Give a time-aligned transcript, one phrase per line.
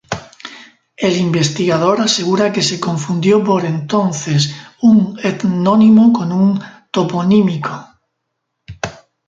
[0.97, 7.85] El investigador asegura que se confundió, por entonces, un etnónimo con un toponímico.